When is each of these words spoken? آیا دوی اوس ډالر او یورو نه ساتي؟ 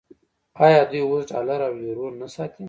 آیا 0.65 0.81
دوی 0.89 1.01
اوس 1.05 1.23
ډالر 1.31 1.59
او 1.67 1.73
یورو 1.85 2.07
نه 2.19 2.27
ساتي؟ 2.33 2.59